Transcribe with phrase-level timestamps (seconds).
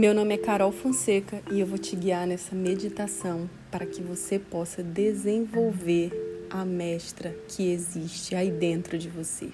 [0.00, 4.38] Meu nome é Carol Fonseca e eu vou te guiar nessa meditação para que você
[4.38, 9.50] possa desenvolver a mestra que existe aí dentro de você.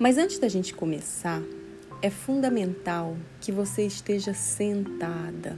[0.00, 1.40] Mas antes da gente começar,
[2.02, 5.54] é fundamental que você esteja sentada,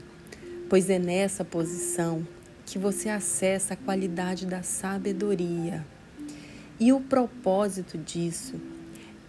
[0.68, 2.28] pois é nessa posição
[2.66, 5.82] que você acessa a qualidade da sabedoria.
[6.78, 8.60] E o propósito disso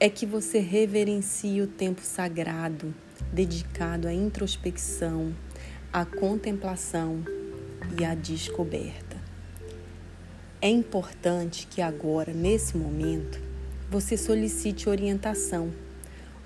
[0.02, 2.94] é que você reverencie o tempo sagrado
[3.32, 5.34] dedicado à introspecção,
[5.92, 7.24] à contemplação
[8.00, 9.18] e à descoberta.
[10.62, 13.40] É importante que agora, nesse momento,
[13.90, 15.72] você solicite orientação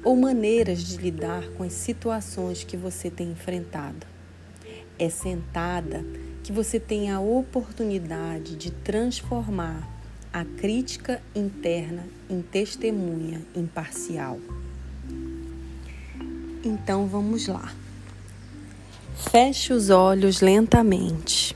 [0.04, 4.06] ou maneiras de lidar com as situações que você tem enfrentado.
[5.00, 6.06] É sentada
[6.44, 9.90] que você tem a oportunidade de transformar
[10.32, 14.40] a crítica interna em testemunha imparcial.
[16.64, 17.74] Então vamos lá.
[19.16, 21.54] Feche os olhos lentamente.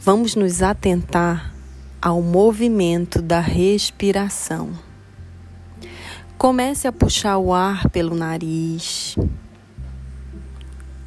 [0.00, 1.54] Vamos nos atentar
[2.00, 4.72] ao movimento da respiração.
[6.38, 9.16] Comece a puxar o ar pelo nariz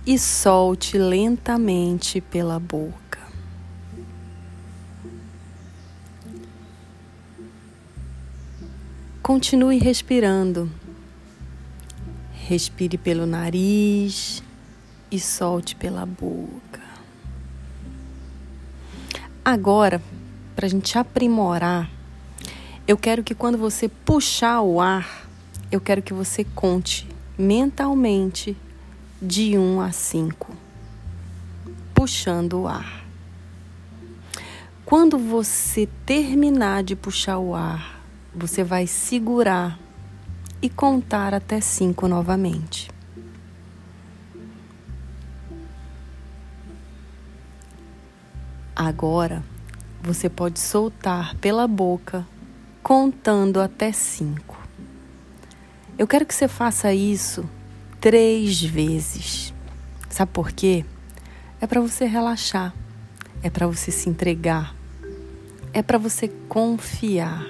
[0.06, 3.20] e solte lentamente pela boca.
[9.22, 10.72] Continue respirando.
[12.48, 14.44] Respire pelo nariz
[15.10, 16.80] e solte pela boca.
[19.44, 20.00] Agora,
[20.56, 21.90] para a gente aprimorar,
[22.88, 25.28] eu quero que quando você puxar o ar,
[25.72, 28.56] eu quero que você conte mentalmente
[29.20, 30.56] de 1 a 5,
[31.96, 33.08] puxando o ar.
[34.86, 38.00] Quando você terminar de puxar o ar,
[38.36, 39.80] você vai segurar
[40.66, 42.90] e contar até cinco novamente.
[48.76, 49.44] Agora
[50.02, 52.26] você pode soltar pela boca
[52.82, 54.58] contando até cinco.
[56.00, 57.48] Eu quero que você faça isso
[58.02, 59.54] três vezes.
[60.10, 60.84] Sabe por quê?
[61.62, 62.74] É para você relaxar,
[63.44, 64.76] é para você se entregar,
[65.72, 67.46] é para você confiar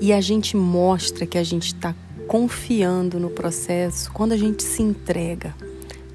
[0.00, 1.94] e a gente mostra que a gente está
[2.26, 5.54] confiando no processo quando a gente se entrega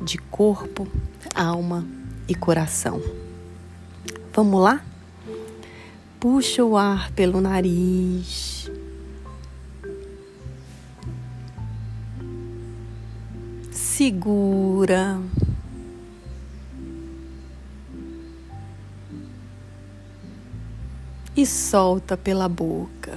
[0.01, 0.87] de corpo,
[1.33, 1.85] alma
[2.27, 3.01] e coração.
[4.33, 4.83] Vamos lá?
[6.19, 8.69] Puxa o ar pelo nariz.
[13.71, 15.19] Segura.
[21.35, 23.10] E solta pela boca.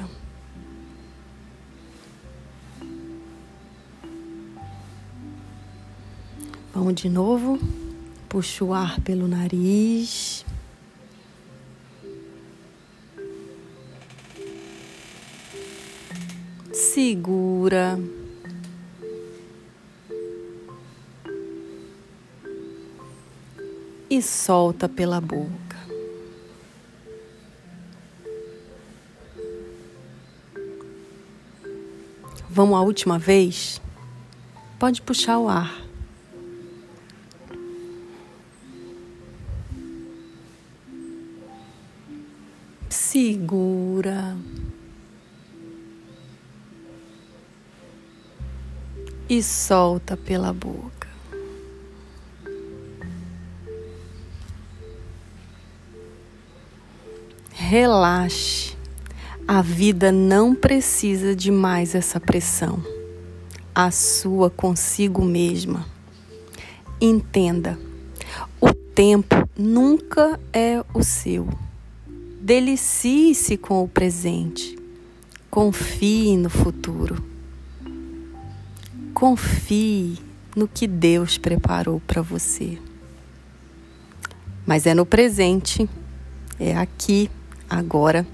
[6.75, 7.57] Vamos de novo.
[8.29, 10.45] Puxa o ar pelo nariz.
[16.73, 17.97] Segura.
[24.11, 25.79] E solta pela boca.
[32.51, 33.81] Vamos a última vez?
[34.81, 35.84] Pode puxar o ar.
[49.39, 51.09] E solta pela boca.
[57.53, 58.77] Relaxe.
[59.47, 62.83] A vida não precisa de mais essa pressão.
[63.75, 65.85] A sua consigo mesma.
[67.01, 67.79] Entenda,
[68.61, 71.49] o tempo nunca é o seu.
[72.41, 74.79] Delicie-se com o presente.
[75.51, 77.34] Confie no futuro.
[79.15, 80.19] Confie
[80.55, 82.79] no que Deus preparou para você.
[84.67, 85.89] Mas é no presente,
[86.59, 87.31] é aqui,
[87.71, 88.27] agora,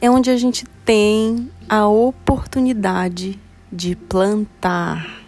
[0.00, 3.38] é onde a gente tem a oportunidade
[3.70, 5.22] de plantar.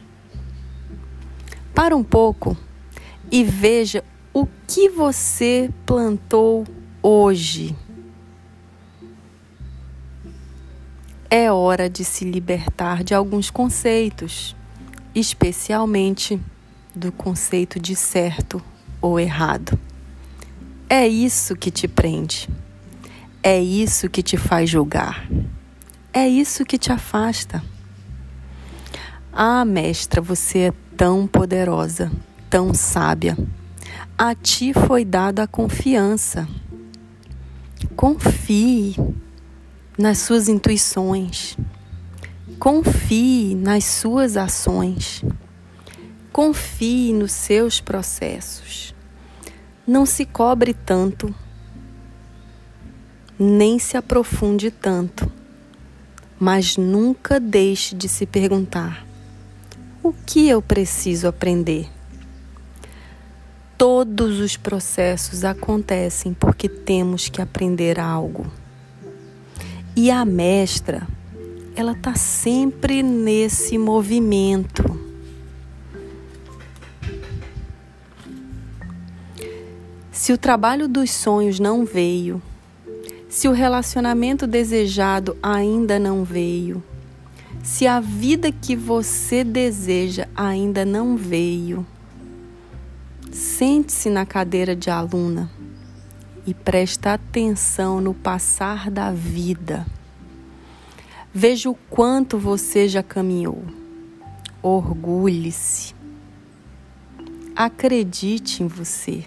[1.75, 2.57] Para um pouco
[3.31, 6.65] e veja o que você plantou
[7.03, 7.77] hoje.
[11.35, 14.55] é hora de se libertar de alguns conceitos,
[15.15, 16.41] especialmente
[16.95, 18.63] do conceito de certo
[19.01, 19.79] ou errado.
[20.89, 22.49] É isso que te prende.
[23.43, 25.29] É isso que te faz julgar.
[26.13, 27.63] É isso que te afasta.
[29.33, 32.11] Ah, mestra, você é tão poderosa,
[32.49, 33.37] tão sábia.
[34.17, 36.49] A ti foi dada a confiança.
[37.97, 38.95] Confie
[39.99, 41.57] nas suas intuições.
[42.59, 45.25] Confie nas suas ações.
[46.33, 48.95] Confie nos seus processos.
[49.87, 51.35] Não se cobre tanto,
[53.39, 55.31] nem se aprofunde tanto,
[56.39, 59.07] mas nunca deixe de se perguntar:
[60.03, 61.89] o que eu preciso aprender?
[63.77, 68.47] Todos os processos acontecem porque temos que aprender algo.
[69.97, 71.07] E a mestra,
[71.77, 74.85] ela está sempre nesse movimento.
[80.13, 82.41] Se o trabalho dos sonhos não veio,
[83.29, 86.83] se o relacionamento desejado ainda não veio,
[87.63, 91.85] se a vida que você deseja ainda não veio,
[93.33, 95.51] sente-se na cadeira de aluna
[96.47, 99.85] e presta atenção no passar da vida.
[101.37, 103.61] Veja o quanto você já caminhou.
[104.63, 105.93] Orgulhe-se.
[107.57, 109.25] Acredite em você.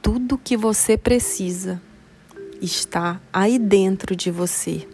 [0.00, 1.78] Tudo que você precisa
[2.62, 4.88] está aí dentro de você.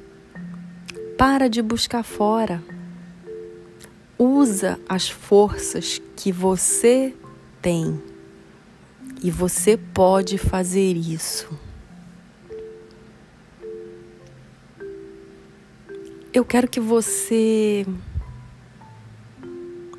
[1.16, 2.60] Para de buscar fora.
[4.18, 7.14] Usa as forças que você
[7.62, 8.02] tem.
[9.22, 11.56] E você pode fazer isso.
[16.34, 17.86] Eu quero que você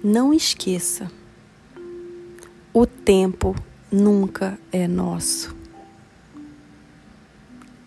[0.03, 1.09] não esqueça:
[2.73, 3.55] o tempo
[3.89, 5.55] nunca é nosso.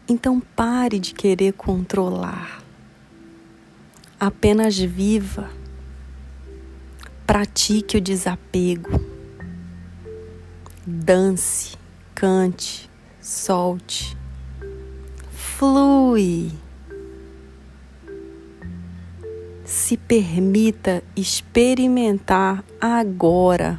[0.08, 2.64] Então pare de querer controlar.
[4.18, 5.50] Apenas viva.
[7.26, 8.98] Pratique o desapego.
[10.86, 11.76] Dance,
[12.14, 12.88] cante,
[13.20, 14.16] solte.
[15.30, 16.50] Flui.
[19.68, 23.78] Se permita experimentar agora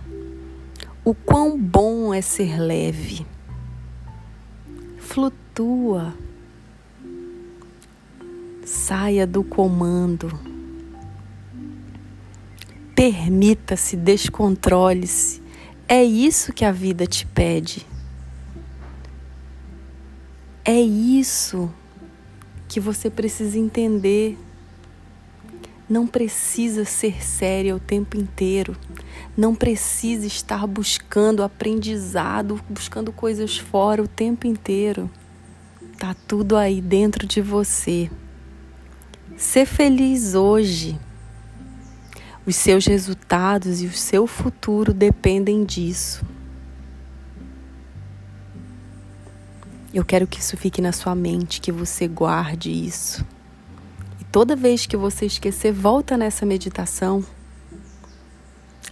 [1.03, 3.25] o quão bom é ser leve.
[4.99, 6.13] Flutua.
[8.63, 10.39] Saia do comando.
[12.95, 15.41] Permita-se, descontrole-se.
[15.87, 17.83] É isso que a vida te pede.
[20.63, 21.67] É isso
[22.67, 24.37] que você precisa entender.
[25.89, 28.77] Não precisa ser séria o tempo inteiro.
[29.35, 35.09] Não precisa estar buscando aprendizado, buscando coisas fora o tempo inteiro.
[35.97, 38.09] Tá tudo aí dentro de você.
[39.35, 40.99] Ser feliz hoje.
[42.45, 46.23] Os seus resultados e o seu futuro dependem disso.
[49.91, 53.25] Eu quero que isso fique na sua mente, que você guarde isso.
[54.31, 57.25] Toda vez que você esquecer, volta nessa meditação.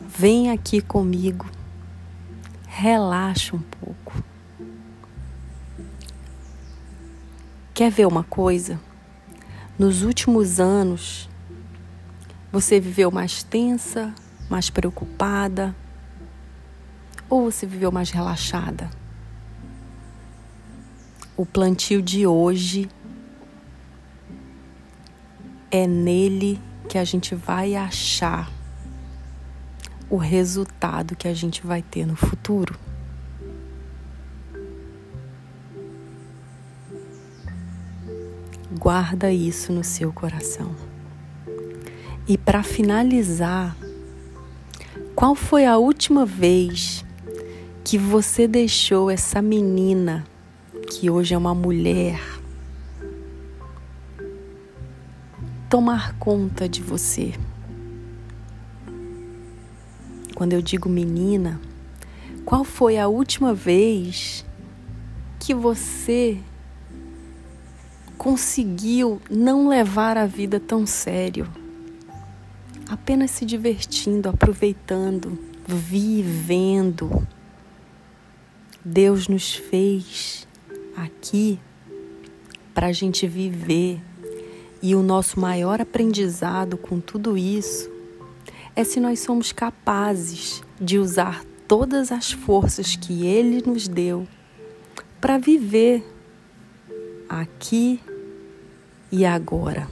[0.01, 1.47] Vem aqui comigo.
[2.65, 4.13] Relaxa um pouco.
[7.71, 8.79] Quer ver uma coisa?
[9.77, 11.29] Nos últimos anos,
[12.51, 14.15] você viveu mais tensa,
[14.49, 15.75] mais preocupada?
[17.29, 18.89] Ou você viveu mais relaxada?
[21.35, 22.89] O plantio de hoje
[25.69, 28.51] é nele que a gente vai achar
[30.09, 32.75] o resultado que a gente vai ter no futuro.
[38.71, 40.75] Guarda isso no seu coração.
[42.27, 43.75] E para finalizar,
[45.15, 47.03] qual foi a última vez
[47.83, 50.25] que você deixou essa menina,
[50.89, 52.21] que hoje é uma mulher,
[55.69, 57.33] tomar conta de você?
[60.35, 61.59] Quando eu digo menina,
[62.45, 64.45] qual foi a última vez
[65.39, 66.37] que você
[68.17, 71.47] conseguiu não levar a vida tão sério,
[72.89, 77.27] apenas se divertindo, aproveitando, vivendo.
[78.83, 80.47] Deus nos fez
[80.95, 81.59] aqui
[82.73, 84.01] para a gente viver
[84.81, 87.89] e o nosso maior aprendizado com tudo isso
[88.75, 94.27] é se nós somos capazes de usar todas as forças que Ele nos deu
[95.19, 96.05] para viver
[97.27, 97.99] aqui
[99.11, 99.89] e agora.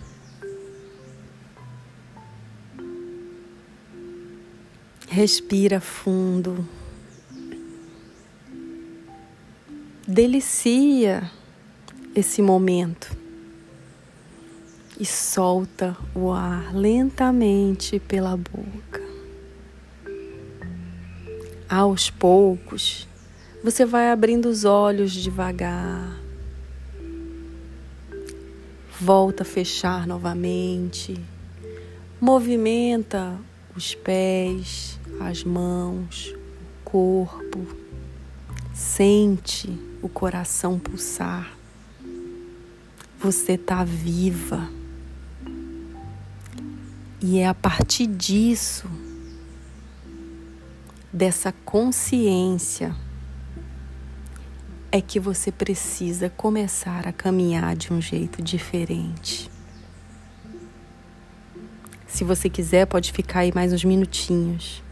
[5.08, 6.68] Respira fundo.
[10.08, 11.32] Delicia
[12.14, 13.25] esse momento
[15.00, 19.04] e solta o ar lentamente pela boca.
[21.68, 23.08] Aos poucos,
[23.64, 26.20] você vai abrindo os olhos devagar.
[29.00, 31.20] Volta a fechar novamente.
[32.22, 33.38] Movimenta
[33.76, 37.68] os pés, as mãos, o corpo.
[38.74, 39.70] Sente
[40.02, 41.58] o coração pulsar.
[43.20, 44.70] Você está viva.
[47.28, 48.88] E é a partir disso,
[51.12, 52.96] dessa consciência,
[54.92, 59.50] é que você precisa começar a caminhar de um jeito diferente.
[62.06, 64.84] Se você quiser, pode ficar aí mais uns minutinhos.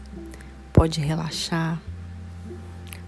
[0.72, 1.80] Pode relaxar.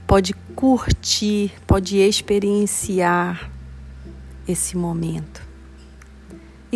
[0.06, 3.50] Pode curtir, pode experienciar
[4.47, 5.45] esse momento.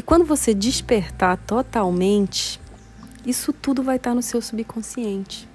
[0.00, 2.59] E quando você despertar totalmente,
[3.26, 5.47] isso tudo vai estar no seu subconsciente.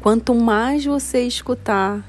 [0.00, 2.02] Quanto mais você escutar,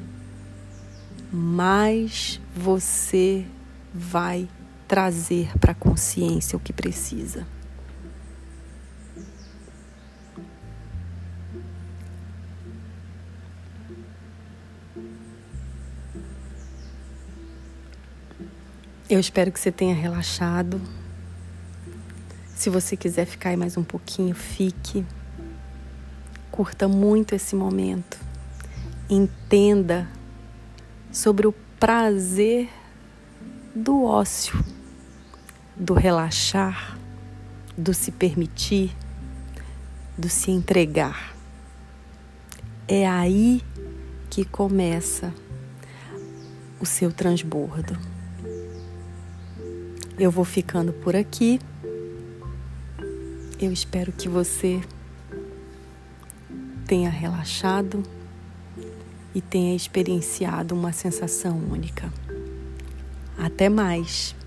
[1.30, 3.46] mais você
[3.94, 4.48] vai
[4.88, 7.46] trazer para a consciência o que precisa.
[19.10, 20.80] Eu espero que você tenha relaxado.
[22.60, 25.06] Se você quiser ficar aí mais um pouquinho, fique.
[26.52, 28.20] Curta muito esse momento.
[29.10, 30.10] Entenda
[31.10, 32.68] sobre o prazer
[33.74, 34.62] do ócio,
[35.74, 37.00] do relaxar,
[37.78, 38.94] do se permitir,
[40.18, 41.34] do se entregar.
[42.90, 43.64] É aí
[44.30, 45.34] que começa
[46.78, 47.98] o seu transbordo.
[50.20, 51.58] Eu vou ficando por aqui.
[53.62, 54.80] Eu espero que você
[56.88, 58.02] tenha relaxado
[59.36, 62.10] e tenha experienciado uma sensação única.
[63.38, 64.39] Até mais!